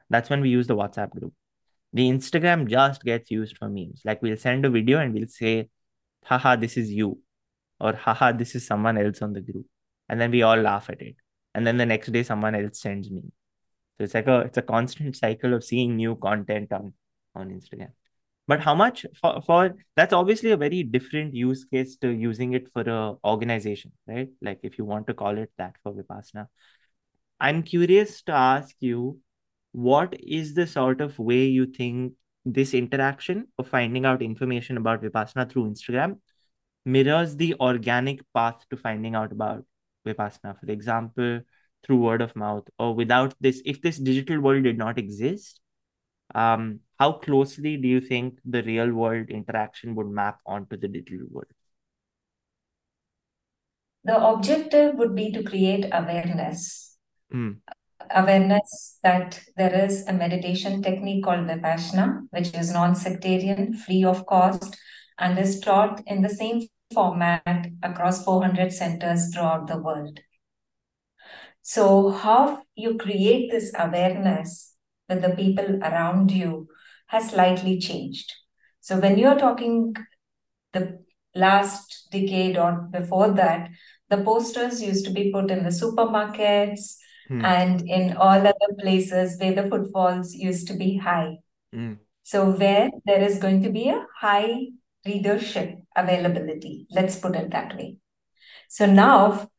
that's 0.09 0.29
when 0.29 0.41
we 0.41 0.49
use 0.49 0.67
the 0.67 0.75
WhatsApp 0.75 1.11
group. 1.11 1.33
The 1.93 2.11
Instagram 2.11 2.67
just 2.67 3.05
gets 3.05 3.31
used 3.31 3.57
for 3.57 3.69
memes. 3.69 4.03
Like 4.05 4.21
we'll 4.21 4.37
send 4.37 4.65
a 4.65 4.71
video 4.71 4.99
and 4.99 5.15
we'll 5.15 5.29
say, 5.29 5.69
haha, 6.25 6.57
this 6.57 6.77
is 6.77 6.91
you 6.91 7.21
or 7.81 7.95
haha, 7.95 8.33
this 8.33 8.55
is 8.55 8.67
someone 8.67 8.99
else 8.99 9.23
on 9.23 9.33
the 9.33 9.41
group. 9.41 9.67
And 10.09 10.21
then 10.21 10.31
we 10.31 10.43
all 10.43 10.57
laugh 10.57 10.91
at 10.91 11.01
it. 11.01 11.17
And 11.55 11.67
then 11.67 11.77
the 11.77 11.87
next 11.87 12.13
day 12.13 12.23
someone 12.23 12.55
else 12.55 12.81
sends 12.81 13.11
me. 13.11 13.23
So 13.99 14.05
it's 14.05 14.15
like 14.15 14.27
a 14.27 14.41
it's 14.41 14.59
a 14.59 14.63
constant 14.63 15.17
cycle 15.17 15.55
of 15.55 15.65
seeing 15.65 15.97
new 15.97 16.17
content 16.17 16.73
on 16.73 16.95
on 17.35 17.51
Instagram. 17.51 17.91
But 18.49 18.61
how 18.61 18.75
much 18.75 19.07
for, 19.21 19.41
for 19.43 19.77
that's 19.95 20.13
obviously 20.13 20.51
a 20.51 20.57
very 20.57 20.83
different 20.83 21.35
use 21.35 21.65
case 21.65 21.97
to 21.99 22.09
using 22.11 22.53
it 22.55 22.69
for 22.73 22.83
a 22.83 23.15
organization, 23.25 23.93
right? 24.07 24.29
Like 24.43 24.61
if 24.63 24.79
you 24.79 24.85
want 24.85 25.07
to 25.07 25.15
call 25.15 25.39
it 25.39 25.53
that 25.59 25.77
for 25.83 25.93
Vipassana. 25.93 26.47
I'm 27.41 27.63
curious 27.63 28.23
to 28.23 28.33
ask 28.33 28.75
you, 28.81 29.19
what 29.73 30.15
is 30.19 30.55
the 30.55 30.67
sort 30.67 31.01
of 31.01 31.19
way 31.19 31.45
you 31.45 31.67
think 31.67 32.15
this 32.45 32.75
interaction 32.75 33.47
of 33.59 33.69
finding 33.69 34.05
out 34.05 34.23
information 34.23 34.77
about 34.77 35.03
Vipassana 35.03 35.51
through 35.51 35.71
Instagram 35.71 36.19
mirrors 36.85 37.37
the 37.37 37.55
organic 37.61 38.21
path 38.35 38.65
to 38.71 38.77
finding 38.77 39.15
out 39.15 39.33
about 39.33 39.65
Vipassana. 40.07 40.59
For 40.59 40.71
example, 40.71 41.41
through 41.83 41.97
word 41.97 42.23
of 42.23 42.37
mouth 42.37 42.69
or 42.79 42.95
without 42.95 43.35
this, 43.41 43.63
if 43.65 43.81
this 43.81 43.99
digital 43.99 44.41
world 44.41 44.65
did 44.65 44.79
not 44.79 44.99
exist, 44.99 45.61
um, 46.35 46.81
how 46.99 47.13
closely 47.13 47.77
do 47.77 47.89
you 47.89 48.01
think 48.01 48.39
the 48.45 48.63
real 48.63 48.93
world 48.93 49.31
interaction 49.31 49.95
would 49.95 50.09
map 50.09 50.39
onto 50.47 50.77
the 50.77 50.89
digital 50.89 51.27
world? 51.31 51.47
The 54.05 54.23
objective 54.23 54.95
would 54.95 55.15
be 55.15 55.31
to 55.33 55.43
create 55.43 55.87
awareness. 55.93 56.97
Mm. 57.35 57.59
Awareness 58.11 58.99
that 59.03 59.41
there 59.57 59.75
is 59.75 60.07
a 60.07 60.13
meditation 60.13 60.83
technique 60.83 61.25
called 61.25 61.47
Vipassana, 61.47 62.27
which 62.31 62.55
is 62.55 62.73
non 62.73 62.95
sectarian, 62.95 63.75
free 63.75 64.05
of 64.05 64.25
cost, 64.27 64.77
and 65.21 65.39
is 65.39 65.61
taught 65.61 66.03
in 66.07 66.23
the 66.23 66.29
same 66.31 66.67
format 66.93 67.69
across 67.83 68.25
400 68.25 68.73
centers 68.73 69.33
throughout 69.33 69.69
the 69.69 69.79
world. 69.79 70.19
So, 71.63 72.11
how 72.11 72.63
you 72.75 72.97
create 72.97 73.51
this 73.51 73.73
awareness 73.79 74.75
with 75.09 75.23
the 75.23 75.31
people 75.31 75.77
around 75.83 76.33
you 76.33 76.69
has 77.09 77.31
slightly 77.31 77.79
changed. 77.79 78.33
So, 78.81 78.99
when 78.99 79.19
you're 79.19 79.39
talking 79.39 79.95
the 80.73 81.05
last 81.35 82.09
decade 82.11 82.57
or 82.57 82.89
before 82.91 83.33
that, 83.33 83.69
the 84.09 84.25
posters 84.25 84.83
used 84.83 85.05
to 85.05 85.13
be 85.13 85.31
put 85.31 85.51
in 85.51 85.63
the 85.63 85.71
supermarkets 85.71 86.97
hmm. 87.29 87.45
and 87.45 87.89
in 87.89 88.17
all 88.17 88.41
other 88.41 88.75
places 88.81 89.39
where 89.39 89.53
the 89.55 89.69
footfalls 89.69 90.35
used 90.35 90.67
to 90.69 90.75
be 90.75 90.97
high. 90.97 91.37
Hmm. 91.73 91.95
So, 92.23 92.51
where 92.51 92.91
there 93.05 93.23
is 93.23 93.39
going 93.39 93.63
to 93.65 93.71
be 93.71 93.91
a 93.91 94.07
high 94.19 94.69
readership 95.05 95.79
availability. 95.97 96.87
Let's 96.91 97.19
put 97.19 97.37
it 97.37 97.51
that 97.51 97.77
way. 97.77 97.97
So 98.69 98.87
now 98.87 99.51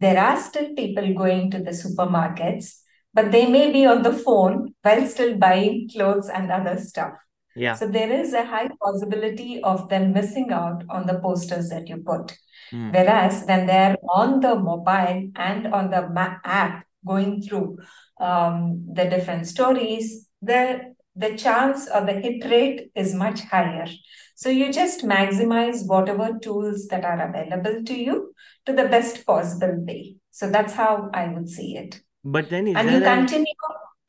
there 0.00 0.18
are 0.18 0.38
still 0.40 0.74
people 0.74 1.14
going 1.14 1.50
to 1.50 1.58
the 1.58 1.72
supermarkets, 1.72 2.78
but 3.12 3.32
they 3.32 3.46
may 3.46 3.72
be 3.72 3.86
on 3.86 4.02
the 4.02 4.12
phone 4.12 4.74
while 4.82 5.06
still 5.06 5.36
buying 5.36 5.88
clothes 5.92 6.28
and 6.28 6.50
other 6.50 6.78
stuff. 6.78 7.14
Yeah. 7.56 7.74
So 7.74 7.88
there 7.88 8.12
is 8.12 8.32
a 8.32 8.44
high 8.44 8.68
possibility 8.80 9.60
of 9.62 9.88
them 9.88 10.12
missing 10.12 10.52
out 10.52 10.84
on 10.88 11.06
the 11.06 11.18
posters 11.18 11.68
that 11.70 11.88
you 11.88 11.96
put. 11.96 12.38
Mm. 12.72 12.92
Whereas 12.92 13.44
when 13.44 13.66
they're 13.66 13.96
on 14.08 14.40
the 14.40 14.54
mobile 14.54 15.30
and 15.34 15.66
on 15.66 15.90
the 15.90 16.38
app 16.44 16.86
going 17.04 17.42
through 17.42 17.78
um, 18.20 18.86
the 18.92 19.06
different 19.06 19.46
stories, 19.46 20.28
the 20.40 20.94
the 21.20 21.36
chance 21.36 21.88
or 21.94 22.04
the 22.06 22.14
hit 22.14 22.44
rate 22.50 22.90
is 22.94 23.14
much 23.14 23.40
higher. 23.42 23.88
So 24.34 24.48
you 24.48 24.72
just 24.72 25.04
maximize 25.04 25.86
whatever 25.86 26.38
tools 26.42 26.86
that 26.88 27.04
are 27.04 27.20
available 27.28 27.82
to 27.84 27.94
you 27.94 28.34
to 28.66 28.72
the 28.72 28.88
best 28.88 29.26
possible 29.26 29.74
way. 29.86 30.16
So 30.30 30.50
that's 30.50 30.72
how 30.72 31.10
I 31.12 31.28
would 31.28 31.48
see 31.48 31.76
it. 31.76 32.00
But 32.24 32.48
then, 32.48 32.68
and 32.68 32.90
you 32.90 33.00
continue. 33.00 33.54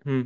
Hmm. 0.03 0.22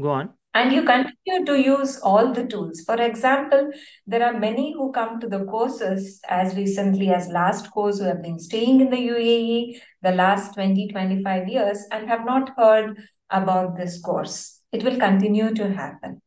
Go 0.00 0.10
on. 0.10 0.34
and 0.54 0.72
you 0.72 0.82
continue 0.84 1.44
to 1.46 1.54
use 1.60 1.98
all 2.08 2.32
the 2.32 2.44
tools 2.46 2.80
for 2.88 2.96
example 3.04 3.70
there 4.06 4.24
are 4.26 4.38
many 4.38 4.72
who 4.72 4.92
come 4.92 5.20
to 5.20 5.28
the 5.28 5.44
courses 5.44 6.20
as 6.28 6.54
recently 6.56 7.08
as 7.10 7.28
last 7.28 7.70
course 7.72 7.98
who 7.98 8.04
have 8.04 8.22
been 8.22 8.38
staying 8.38 8.80
in 8.80 8.90
the 8.90 9.00
uae 9.08 9.80
the 10.02 10.12
last 10.12 10.54
20 10.54 10.88
25 10.88 11.48
years 11.48 11.84
and 11.90 12.08
have 12.08 12.24
not 12.24 12.52
heard 12.56 13.02
about 13.30 13.76
this 13.76 14.00
course 14.00 14.53
it 14.74 14.84
will 14.86 14.98
continue 14.98 15.48
to 15.54 15.68
happen 15.80 16.20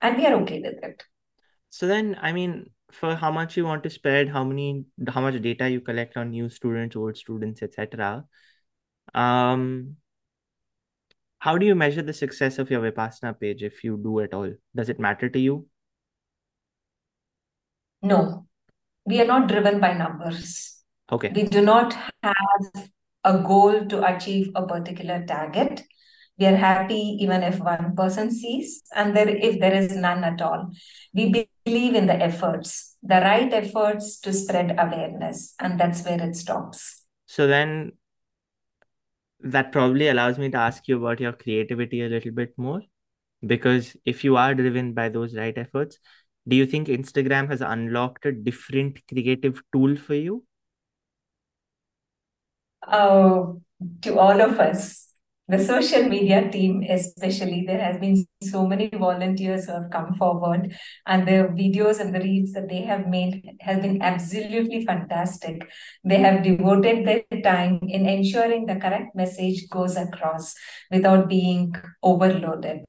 and 0.00 0.16
we 0.16 0.26
are 0.26 0.34
okay 0.40 0.60
with 0.66 0.82
it 0.90 1.04
so 1.68 1.86
then 1.86 2.16
i 2.22 2.32
mean 2.32 2.58
for 2.98 3.14
how 3.14 3.30
much 3.30 3.56
you 3.56 3.64
want 3.64 3.82
to 3.88 3.90
spread 3.90 4.28
how 4.36 4.42
many 4.44 4.84
how 5.14 5.20
much 5.20 5.40
data 5.42 5.68
you 5.76 5.80
collect 5.80 6.16
on 6.16 6.30
new 6.30 6.48
students 6.48 6.96
old 6.96 7.16
students 7.16 7.62
etc 7.62 8.24
um 9.14 9.96
how 11.40 11.56
do 11.56 11.64
you 11.66 11.74
measure 11.74 12.02
the 12.02 12.12
success 12.12 12.58
of 12.58 12.70
your 12.70 12.82
Vipassana 12.82 13.38
page 13.40 13.62
if 13.62 13.82
you 13.82 13.96
do 13.96 14.20
at 14.20 14.34
all? 14.34 14.52
Does 14.76 14.90
it 14.90 15.00
matter 15.00 15.28
to 15.30 15.38
you? 15.38 15.66
No, 18.02 18.46
we 19.06 19.20
are 19.22 19.26
not 19.26 19.48
driven 19.48 19.80
by 19.80 19.94
numbers. 19.94 20.82
Okay. 21.10 21.32
We 21.34 21.44
do 21.44 21.62
not 21.62 21.94
have 22.22 22.90
a 23.24 23.38
goal 23.38 23.86
to 23.86 24.04
achieve 24.04 24.50
a 24.54 24.66
particular 24.66 25.24
target. 25.26 25.82
We 26.40 26.46
are 26.46 26.56
happy 26.56 27.18
even 27.20 27.42
if 27.42 27.58
one 27.60 27.94
person 27.94 28.30
sees, 28.30 28.82
and 28.94 29.14
there 29.14 29.28
if 29.28 29.60
there 29.60 29.74
is 29.74 29.94
none 29.94 30.24
at 30.24 30.40
all. 30.40 30.70
We 31.12 31.46
believe 31.64 31.94
in 31.94 32.06
the 32.06 32.14
efforts, 32.14 32.96
the 33.02 33.20
right 33.20 33.52
efforts 33.52 34.18
to 34.20 34.32
spread 34.32 34.76
awareness, 34.78 35.54
and 35.60 35.78
that's 35.78 36.02
where 36.04 36.22
it 36.22 36.34
stops. 36.34 37.04
So 37.26 37.46
then 37.46 37.92
that 39.42 39.72
probably 39.72 40.08
allows 40.08 40.38
me 40.38 40.50
to 40.50 40.58
ask 40.58 40.86
you 40.88 40.96
about 40.98 41.20
your 41.20 41.32
creativity 41.32 42.02
a 42.02 42.08
little 42.08 42.32
bit 42.32 42.52
more 42.56 42.82
because 43.46 43.96
if 44.04 44.22
you 44.22 44.36
are 44.36 44.54
driven 44.54 44.92
by 44.92 45.08
those 45.08 45.34
right 45.34 45.56
efforts 45.56 45.98
do 46.46 46.56
you 46.56 46.66
think 46.66 46.88
instagram 46.88 47.48
has 47.48 47.60
unlocked 47.62 48.26
a 48.26 48.32
different 48.32 49.00
creative 49.08 49.62
tool 49.72 49.96
for 49.96 50.14
you 50.14 50.44
uh, 52.86 53.46
to 54.02 54.18
all 54.18 54.40
of 54.40 54.58
us 54.58 55.09
the 55.50 55.58
social 55.58 56.04
media 56.04 56.48
team 56.50 56.82
especially 56.88 57.64
there 57.66 57.80
has 57.82 57.98
been 57.98 58.24
so 58.42 58.66
many 58.66 58.88
volunteers 58.88 59.64
who 59.66 59.72
have 59.72 59.90
come 59.90 60.14
forward 60.14 60.72
and 61.06 61.26
the 61.26 61.38
videos 61.60 61.98
and 61.98 62.14
the 62.14 62.20
reels 62.20 62.52
that 62.52 62.68
they 62.68 62.82
have 62.82 63.08
made 63.08 63.56
has 63.60 63.80
been 63.82 64.00
absolutely 64.00 64.84
fantastic. 64.86 65.66
They 66.04 66.18
have 66.18 66.44
devoted 66.44 67.06
their 67.06 67.42
time 67.42 67.80
in 67.88 68.06
ensuring 68.06 68.66
the 68.66 68.76
correct 68.76 69.16
message 69.16 69.68
goes 69.68 69.96
across 69.96 70.54
without 70.90 71.28
being 71.28 71.74
overloaded. 72.02 72.84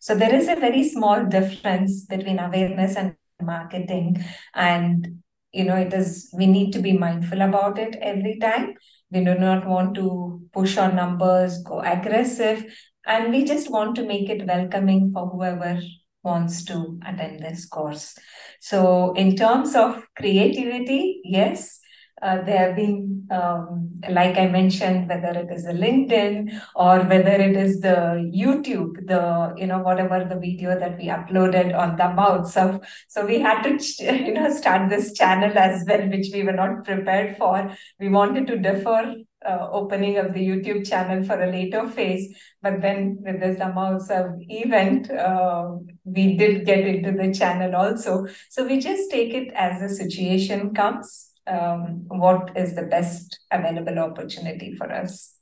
So 0.00 0.14
there 0.14 0.34
is 0.34 0.48
a 0.48 0.56
very 0.56 0.88
small 0.88 1.24
difference 1.24 2.04
between 2.04 2.38
awareness 2.38 2.96
and 2.96 3.16
marketing 3.42 4.24
and 4.54 5.22
you 5.52 5.64
know 5.64 5.76
it 5.76 5.92
is 5.92 6.30
we 6.36 6.46
need 6.46 6.72
to 6.72 6.78
be 6.80 6.96
mindful 6.96 7.42
about 7.42 7.78
it 7.78 7.96
every 8.00 8.38
time 8.38 8.74
we 9.14 9.24
do 9.24 9.36
not 9.36 9.66
want 9.66 9.94
to 9.94 10.40
push 10.52 10.76
our 10.76 10.92
numbers, 10.92 11.62
go 11.62 11.80
aggressive, 11.80 12.64
and 13.06 13.30
we 13.32 13.44
just 13.44 13.70
want 13.70 13.94
to 13.96 14.04
make 14.04 14.28
it 14.28 14.46
welcoming 14.46 15.12
for 15.12 15.28
whoever 15.28 15.80
wants 16.22 16.64
to 16.64 16.98
attend 17.06 17.40
this 17.40 17.66
course. 17.66 18.16
So, 18.60 19.12
in 19.14 19.36
terms 19.36 19.74
of 19.76 20.06
creativity, 20.16 21.20
yes, 21.24 21.80
uh, 22.22 22.42
there 22.42 22.68
have 22.68 22.76
been, 22.76 23.26
um, 23.30 23.90
like 24.08 24.36
I 24.36 24.46
mentioned, 24.46 25.08
whether 25.08 25.38
it 25.38 25.50
is 25.50 25.66
a 25.66 25.72
LinkedIn 25.72 26.60
or 26.76 27.00
whether 27.00 27.32
it 27.32 27.56
is 27.56 27.80
the 27.80 28.30
YouTube, 28.34 29.06
the 29.06 29.54
you 29.56 29.66
know 29.66 29.80
whatever 29.80 30.24
the 30.24 30.38
video 30.38 30.78
that 30.78 30.96
we 30.96 31.06
uploaded 31.06 31.76
on 31.76 31.96
the 31.96 32.08
mouths 32.10 32.56
of. 32.56 32.86
So 33.08 33.26
we 33.26 33.40
had 33.40 33.62
to 33.62 33.78
you 34.24 34.32
know 34.32 34.48
start 34.54 34.90
this 34.90 35.12
channel 35.12 35.56
as 35.58 35.84
well, 35.88 36.08
which 36.08 36.28
we 36.32 36.44
were 36.44 36.52
not 36.52 36.84
prepared 36.84 37.36
for. 37.36 37.74
We 37.98 38.08
wanted 38.08 38.46
to 38.46 38.58
defer 38.58 39.16
uh, 39.44 39.68
opening 39.72 40.16
of 40.16 40.32
the 40.32 40.46
YouTube 40.46 40.88
channel 40.88 41.24
for 41.24 41.42
a 41.42 41.50
later 41.50 41.88
phase. 41.88 42.34
But 42.62 42.80
then 42.80 43.18
with 43.20 43.40
this 43.40 43.58
the 43.58 43.64
Dhamma 43.64 44.00
Utsav 44.00 44.36
event, 44.48 45.10
uh, 45.10 45.72
we 46.04 46.36
did 46.36 46.64
get 46.64 46.86
into 46.86 47.12
the 47.12 47.34
channel 47.34 47.74
also. 47.74 48.26
So 48.50 48.64
we 48.64 48.78
just 48.78 49.10
take 49.10 49.34
it 49.34 49.52
as 49.54 49.80
the 49.80 49.88
situation 49.88 50.74
comes 50.74 51.33
um, 51.46 52.04
what 52.08 52.56
is 52.56 52.74
the 52.74 52.82
best 52.82 53.38
available 53.50 53.98
opportunity 53.98 54.74
for 54.74 54.90
us. 54.90 55.34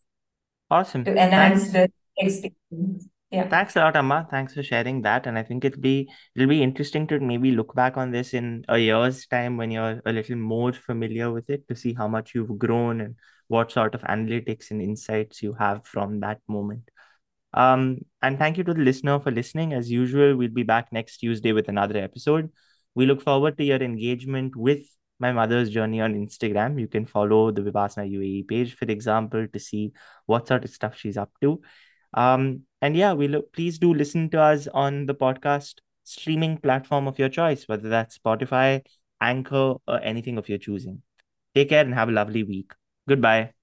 Awesome. 0.70 1.04
To 1.04 1.10
enhance 1.10 1.70
Thanks. 1.70 1.90
the 2.18 2.24
experience. 2.24 3.08
Yeah. 3.30 3.48
Thanks 3.48 3.76
a 3.76 3.80
lot, 3.80 3.96
Amma. 3.96 4.26
Thanks 4.30 4.52
for 4.52 4.62
sharing 4.62 5.02
that. 5.02 5.26
And 5.26 5.38
I 5.38 5.42
think 5.42 5.64
it'll 5.64 5.80
be 5.80 6.10
it'll 6.34 6.48
be 6.48 6.62
interesting 6.62 7.06
to 7.06 7.18
maybe 7.18 7.50
look 7.50 7.74
back 7.74 7.96
on 7.96 8.10
this 8.10 8.34
in 8.34 8.64
a 8.68 8.78
year's 8.78 9.26
time 9.26 9.56
when 9.56 9.70
you're 9.70 10.02
a 10.04 10.12
little 10.12 10.36
more 10.36 10.72
familiar 10.74 11.30
with 11.32 11.48
it 11.48 11.66
to 11.68 11.74
see 11.74 11.94
how 11.94 12.08
much 12.08 12.34
you've 12.34 12.58
grown 12.58 13.00
and 13.00 13.16
what 13.48 13.72
sort 13.72 13.94
of 13.94 14.02
analytics 14.02 14.70
and 14.70 14.82
insights 14.82 15.42
you 15.42 15.54
have 15.54 15.86
from 15.86 16.20
that 16.20 16.40
moment. 16.46 16.90
Um, 17.54 17.98
and 18.22 18.38
thank 18.38 18.58
you 18.58 18.64
to 18.64 18.74
the 18.74 18.80
listener 18.80 19.18
for 19.20 19.30
listening. 19.30 19.72
As 19.72 19.90
usual, 19.90 20.36
we'll 20.36 20.48
be 20.48 20.62
back 20.62 20.92
next 20.92 21.18
Tuesday 21.18 21.52
with 21.52 21.68
another 21.68 21.98
episode. 21.98 22.50
We 22.94 23.06
look 23.06 23.22
forward 23.22 23.56
to 23.58 23.64
your 23.64 23.82
engagement 23.82 24.56
with 24.56 24.80
my 25.22 25.32
mother's 25.32 25.70
journey 25.70 26.00
on 26.00 26.14
Instagram. 26.14 26.78
You 26.78 26.88
can 26.88 27.06
follow 27.06 27.50
the 27.50 27.62
Vipassana 27.62 28.10
UAE 28.10 28.48
page, 28.48 28.74
for 28.74 28.84
example, 28.86 29.46
to 29.52 29.58
see 29.58 29.92
what 30.26 30.48
sort 30.48 30.64
of 30.64 30.70
stuff 30.70 30.98
she's 30.98 31.16
up 31.16 31.30
to. 31.40 31.60
Um, 32.12 32.62
and 32.82 32.96
yeah, 32.96 33.14
we 33.14 33.28
look, 33.28 33.52
please 33.52 33.78
do 33.78 33.94
listen 33.94 34.28
to 34.30 34.40
us 34.40 34.66
on 34.84 35.06
the 35.06 35.14
podcast 35.14 35.76
streaming 36.04 36.58
platform 36.58 37.06
of 37.06 37.18
your 37.18 37.30
choice, 37.30 37.66
whether 37.68 37.88
that's 37.88 38.18
Spotify, 38.18 38.84
Anchor, 39.20 39.74
or 39.86 40.00
anything 40.02 40.36
of 40.36 40.48
your 40.48 40.58
choosing. 40.58 41.02
Take 41.54 41.70
care 41.70 41.84
and 41.84 41.94
have 41.94 42.08
a 42.08 42.12
lovely 42.12 42.42
week. 42.42 42.72
Goodbye. 43.08 43.61